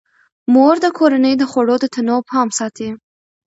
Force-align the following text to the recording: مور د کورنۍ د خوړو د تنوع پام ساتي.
مور 0.53 0.75
د 0.85 0.87
کورنۍ 0.97 1.33
د 1.37 1.43
خوړو 1.51 1.75
د 1.81 1.85
تنوع 1.93 2.21
پام 2.29 2.47
ساتي. 2.59 2.89